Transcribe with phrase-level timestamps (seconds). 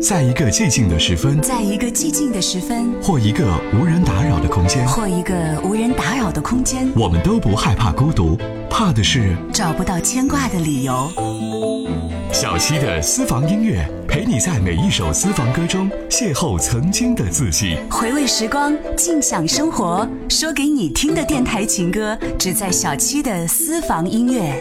[0.00, 3.44] 在一个寂静的时分，在一个寂静的时分，或一个
[3.78, 8.38] 无人打扰的空间，或一个无人打扰的空间，我们都不害怕孤独，
[8.70, 11.10] 怕的是找不到牵挂的理由。
[12.32, 20.08] 小七的私房音乐，陪你在每一首私房歌中邂逅曾经的自己，回味时光，静享生活。
[20.30, 24.54] 说给你听的电台情歌，只在小七的私房音乐。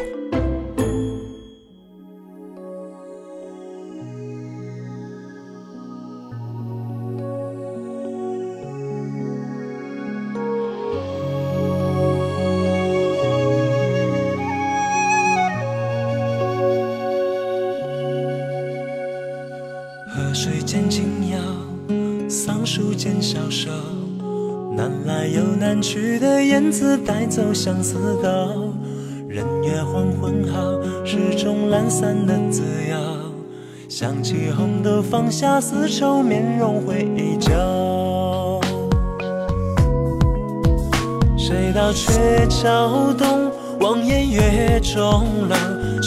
[25.82, 28.30] 去的燕子带走相思道，
[29.28, 32.98] 人月黄昏好，始终懒散的自由。
[33.88, 37.52] 想起红豆放下丝绸，面容会依旧。
[41.38, 45.56] 谁道鹊桥东，望眼月中楼，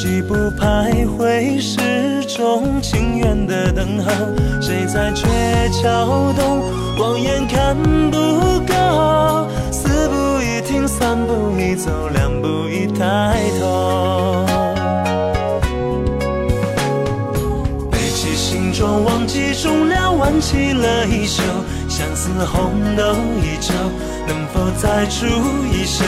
[0.02, 4.10] 几步徘徊，始终情愿的等候。
[4.60, 5.28] 谁在鹊
[5.70, 6.60] 桥东，
[6.98, 7.76] 望眼看
[8.10, 8.18] 不
[8.66, 9.46] 够。
[9.70, 14.44] 四步一停三步一走，两步一抬头。
[17.88, 21.44] 背起行装，忘记重量，挽起了衣袖。
[21.88, 23.72] 相思红豆依旧，
[24.26, 25.26] 能否再煮
[25.72, 26.02] 一宿？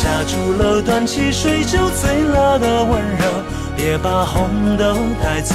[0.00, 3.24] 下竹篓，端起水就，醉了的温柔。
[3.76, 4.48] 别把红
[4.78, 5.54] 豆带走，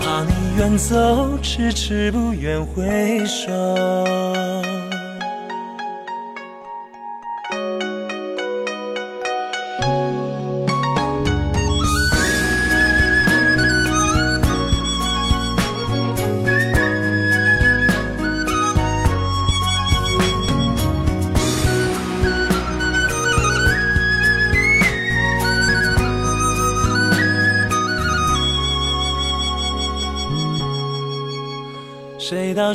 [0.00, 3.52] 怕你远走，迟迟不愿回首。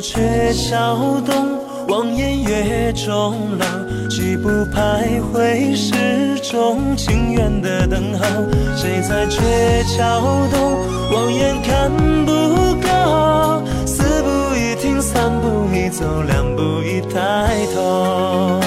[0.00, 3.64] 鹊桥东，望眼月中楼，
[4.08, 8.24] 几步徘徊，始终情愿的等候。
[8.76, 9.40] 谁在鹊
[9.96, 10.20] 桥
[10.52, 10.78] 东，
[11.12, 11.90] 望眼看
[12.24, 12.32] 不
[12.80, 18.60] 够，四步一停，三步一走，两步一抬头。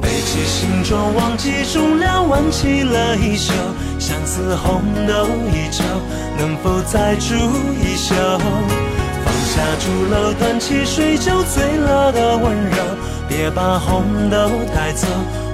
[0.00, 3.52] 背起行装，忘记重量，挽起了衣袖。
[3.96, 5.82] 相思红豆依旧，
[6.36, 8.14] 能否再住一宿？
[9.24, 12.76] 放下竹篓，端起水酒，醉了的温柔。
[13.28, 14.36] 别把红豆
[14.74, 15.06] 带走，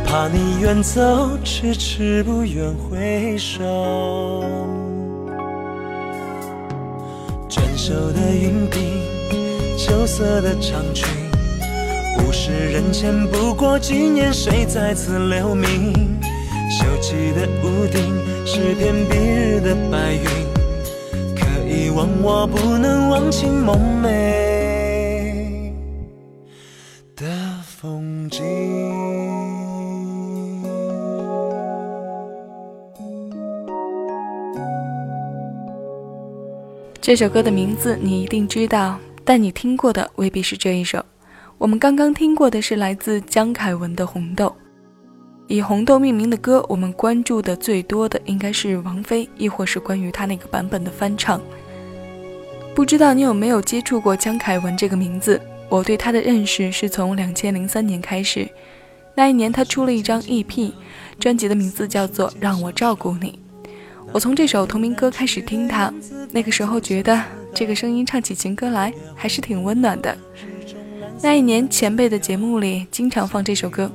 [0.07, 4.45] 怕你远走，迟迟不愿回首。
[7.49, 8.79] 卷袖的云鬓，
[9.79, 11.07] 秋色的长裙，
[12.19, 15.93] 物是人前，不过几年，谁在此留名？
[16.71, 18.19] 锈迹的屋顶。
[18.53, 20.25] 是片蔽日的白云，
[21.91, 25.73] 可以忘我，不能忘情梦寐
[27.17, 27.27] 的
[27.67, 28.45] 风景。
[37.01, 41.05] 这首歌的名字你一定知道，但你听过的未必是这一首。
[41.59, 44.47] 我们刚刚听过的是来自江凯文的《红豆》。
[45.49, 51.41] 以红豆命名的歌，我们关注的最多的应该是王菲，亦或是关于她那个版本的翻唱。
[52.75, 55.41] 不知道你有没有接触过江凯文这个名字？
[55.69, 58.49] 我对他的认识是从两千零三年开始，
[59.15, 60.73] 那一年他出了一张 EP，
[61.19, 63.39] 专辑的名字叫做《让我照顾你》。
[64.13, 65.93] 我从这首同名歌开始听他，
[66.33, 67.23] 那个时候觉得
[67.55, 70.17] 这个声音唱起情歌来还是挺温暖的。
[71.23, 73.91] 那一年前辈的节目里经常放这首歌。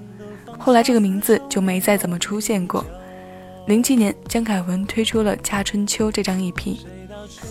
[0.58, 2.86] 后来这个名字就没再怎么出现过。
[3.68, 6.78] 零七年，江凯文推出了《夏春秋》这张 EP，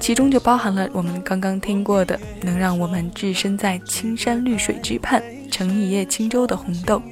[0.01, 7.03] 其中就包含了我们刚刚听过的能让我们置身在青山绿水之畔，乘一叶轻舟的红豆。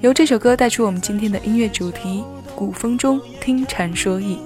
[0.00, 2.24] 由这首歌带出我们今天的音乐主题：
[2.56, 4.38] 古风中听禅说意。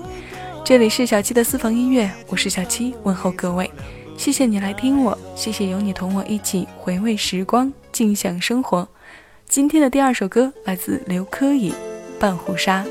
[0.64, 3.70] 这里是小七的私房音乐，我是小七，问候各位，
[4.16, 8.88] 谢谢你来听我，谢谢有你同我一起回味时光，静享生活。
[9.48, 11.70] 今天的第二首歌来自刘珂矣，
[12.18, 12.84] 《半壶纱》。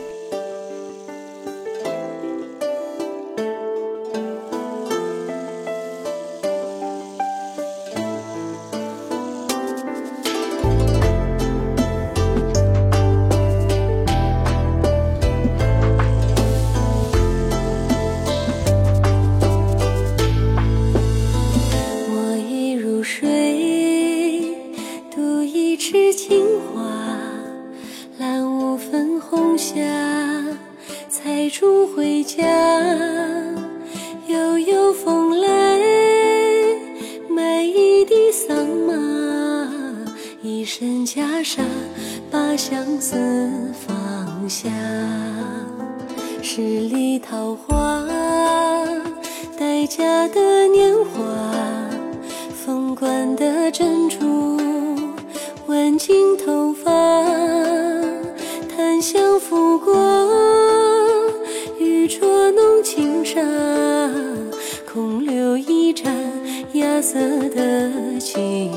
[40.66, 41.62] 身袈裟，
[42.32, 43.16] 把相思
[43.86, 44.68] 放下。
[46.42, 48.04] 十里桃花，
[49.60, 51.22] 待嫁的年华，
[52.66, 54.58] 凤冠的珍珠，
[55.68, 56.92] 挽进头发，
[58.76, 59.94] 檀香拂过，
[61.78, 63.40] 玉镯弄轻纱，
[64.92, 66.12] 空留一盏
[66.74, 67.20] 芽色
[67.50, 68.72] 的清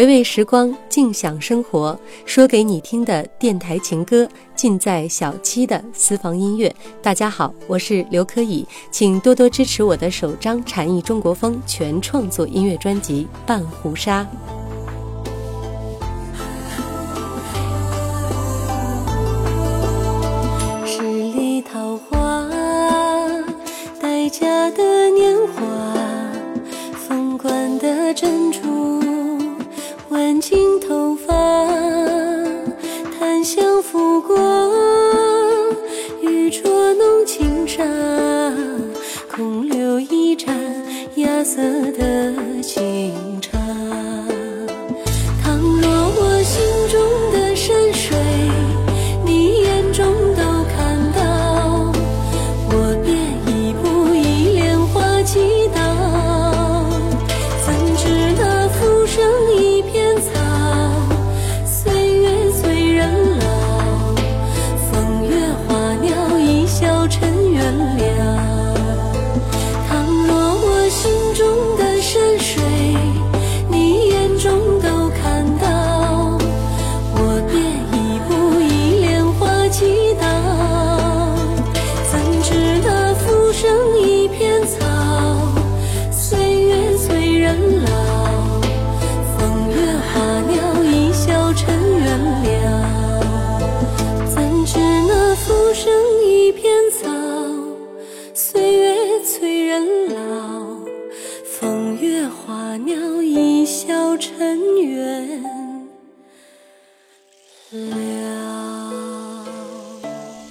[0.00, 1.94] 回味时光，静享生活，
[2.24, 4.26] 说给你听的电台情歌，
[4.56, 6.74] 尽在小七的私房音乐。
[7.02, 14.26] 大家好，我是刘可以，请多多支持我的首张禅意中国风全创作音乐专辑《半壶纱》。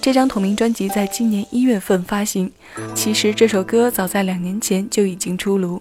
[0.10, 2.52] 这张同名专辑在今年一月份发行。
[2.96, 5.80] 其实这首歌早在两年前就已经出炉，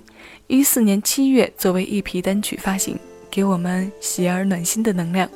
[0.49, 2.99] 一四年七月作为一批单曲发行，
[3.31, 5.27] 给我们喜而暖心的能量。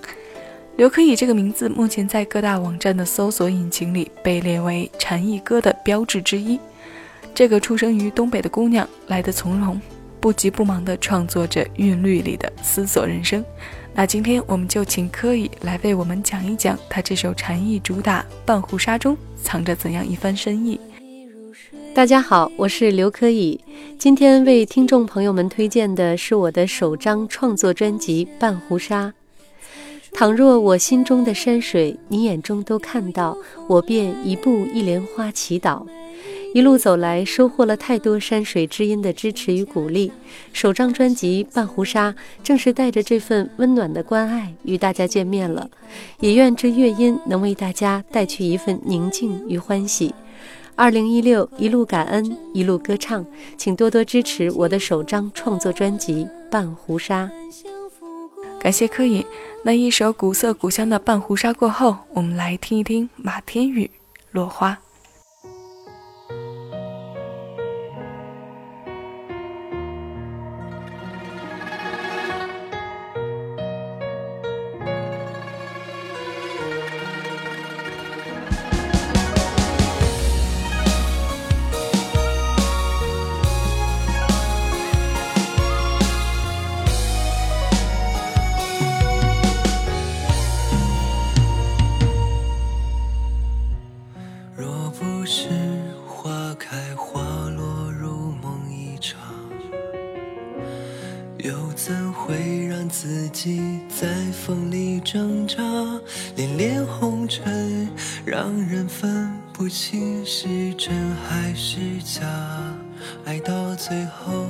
[0.76, 6.60] 刘可以这个名字目前在各大网站的搜索引擎里被列为禅意歌的标志之一。
[7.34, 9.80] 这个出生于东北的姑娘来得从容，
[10.20, 13.42] 不急不忙地创作着韵律里的思索人生。
[13.94, 20.80] 那今天我们就请柯以来为我们讲一讲他这首禅意主打《半壶纱》中藏着怎样一番深意。
[21.94, 23.60] 大家好，我是刘柯以。
[23.98, 29.08] 今天为听众朋友们推荐的是我的首张创作专辑《半壶纱》。
[30.14, 33.36] 倘若我心中的山水，你眼中都看到，
[33.68, 35.86] 我便一步一莲花祈祷。
[36.54, 40.12] 一路走来，收获了太多山水知音的支持与鼓励。
[40.52, 42.12] 首张专辑《半壶纱》
[42.44, 45.70] 正是带着这份温暖的关爱与大家见面了，
[46.20, 50.14] 也愿这乐音能为大家带去一份宁静与欢喜。
[50.74, 53.24] 二零一六，一路感恩，一路歌唱，
[53.56, 57.26] 请多多支持我的首张创作专辑《半壶纱》。
[58.60, 59.24] 感谢柯颖。
[59.64, 63.86] 那一首古色古香的《半壶纱》过后，我们来听一听马天宇
[64.32, 64.72] 《落花》。
[104.44, 105.62] 风里挣扎？
[106.34, 107.88] 恋恋红尘，
[108.24, 112.26] 让人分不不清是真还是假，
[113.24, 114.44] 爱到最后，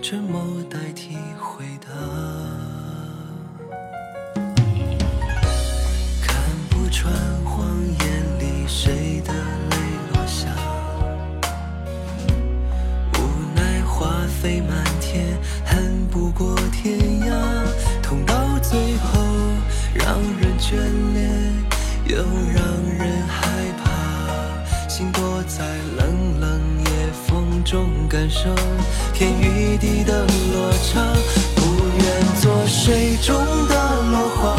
[0.00, 1.88] 沉默代替回答。
[6.22, 6.36] 看
[6.70, 7.12] 不穿
[7.44, 9.76] 谎言里谁的泪
[10.14, 10.46] 落下，
[13.14, 13.18] 无
[13.56, 14.84] 奈花飞满
[19.94, 20.74] 让人眷
[21.14, 21.20] 恋。
[22.06, 22.64] 又让
[22.98, 23.46] 人害
[23.84, 25.64] 怕，心躲在
[25.96, 26.90] 冷冷夜
[27.24, 28.52] 风中，感受
[29.14, 31.00] 天与地的落差。
[31.54, 31.60] 不
[31.96, 32.04] 愿
[32.40, 33.36] 做水中
[33.68, 33.74] 的
[34.10, 34.56] 落花，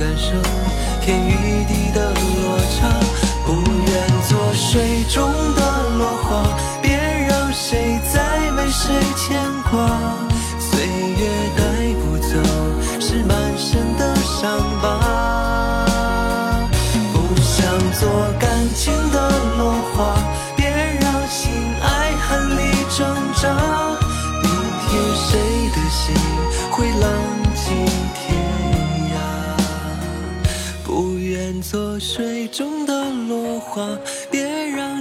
[0.00, 0.32] 感受
[1.02, 2.14] 天与地的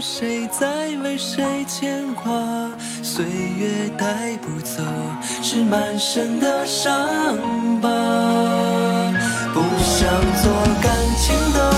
[0.02, 2.32] 谁在为谁牵挂。
[3.02, 4.84] 岁月带不走，
[5.42, 7.08] 是满身的伤
[7.82, 7.90] 疤。
[9.54, 10.08] 不想
[10.42, 10.52] 做
[10.82, 11.72] 感情的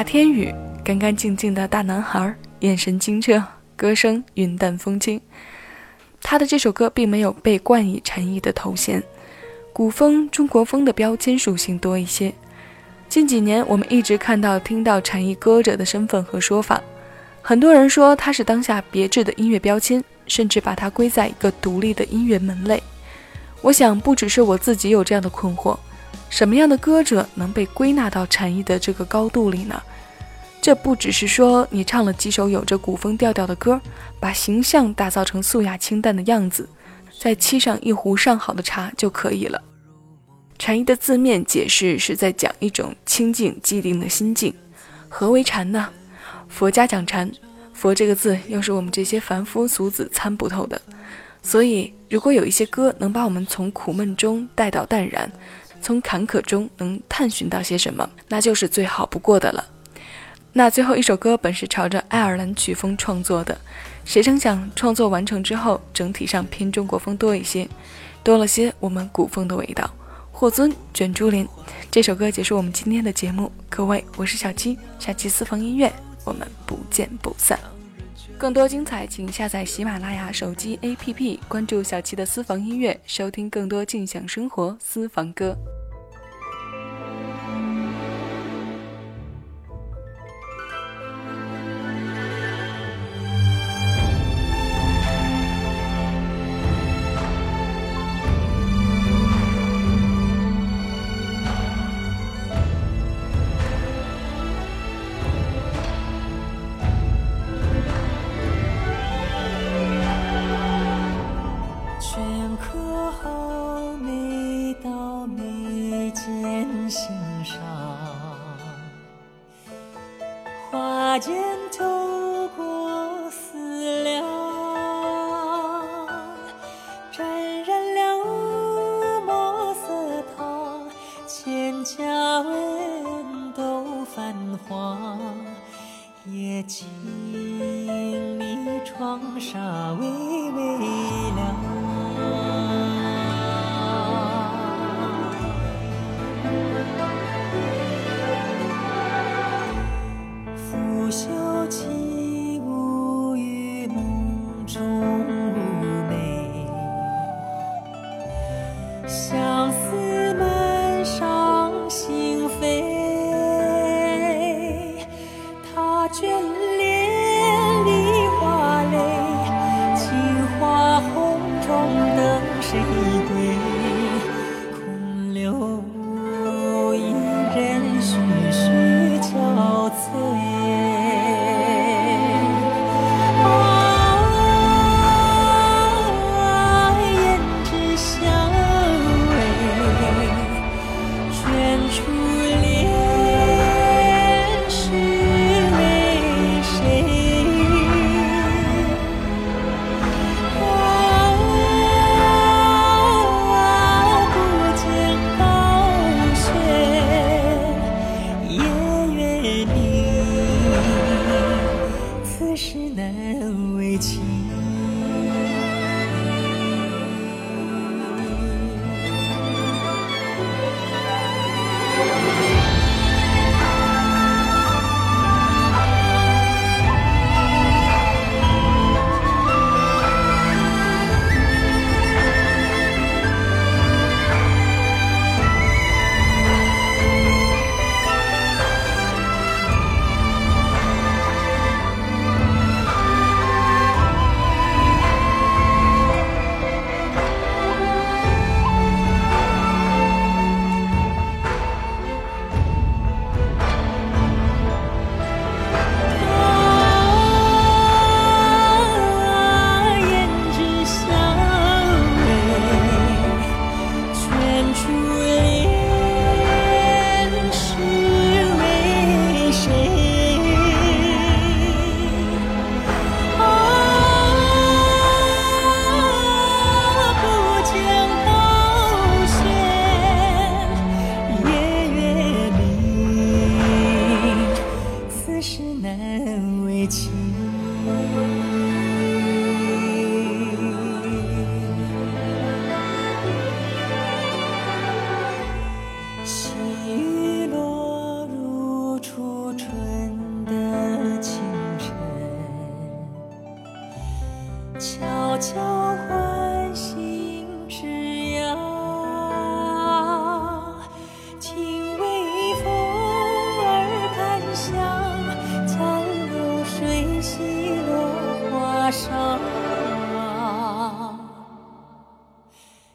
[0.00, 0.50] 马天宇，
[0.82, 3.44] 干干净净的大男孩，眼神清澈，
[3.76, 5.20] 歌声云淡风轻。
[6.22, 9.02] 他的这首歌并没有被冠以禅意的头衔，
[9.74, 12.32] 古风、中国风的标签属性多一些。
[13.10, 16.80] 近几年，我们一直看到、听到禅意歌者的身份和说法。
[17.42, 22.82] 很多人说他是当下别致的音乐标签，甚至把它归在一个独立的音乐门类。
[23.60, 25.78] 我想，不只是我自己有这样的困惑：
[26.30, 29.82] 什么样的歌者能被归纳到禅意的这个高度里呢？
[30.62, 33.80] 这不只是说你唱了几首有着古风调调的歌，
[34.20, 36.68] 把形象打造成素雅清淡的样子，
[37.18, 39.60] 再沏上一壶上好的茶就可以了。
[40.58, 44.54] 禅意的字面解释是在讲一种清净寂定的心境。
[45.08, 45.88] 何为禅呢？
[46.48, 47.30] 佛家讲禅，
[47.72, 50.80] 佛这个字又是我们这些凡夫俗子参不透的。
[51.42, 55.32] 所以，如果有一些歌能把我们从苦闷中带到淡然，
[55.80, 59.64] 从坎坷中能探寻到些什么，那就是最好不过的了。
[60.52, 63.56] 那最后一首歌本是朝着爱尔兰曲风创作的，
[64.04, 67.68] 谁成想创作完成之后，整体上偏中国风多一些，
[68.24, 69.88] 多了些我们古风的味道。
[70.32, 71.46] 霍尊卷珠帘，
[71.90, 73.52] 这首歌结束我们今天的节目。
[73.68, 75.92] 各位，我是小七，下期私房音乐，
[76.24, 77.58] 我们不见不散。
[78.36, 85.56] 更多精彩，请下载喜马拉雅手机 APP，关注小七的私房音乐，收听更多静享生活私房歌。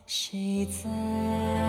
[0.08, 1.65] 谁在？